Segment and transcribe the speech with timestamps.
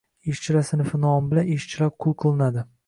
[0.31, 2.71] ishchilar sinfi nomi bilan– ishchilar qul qilinadi;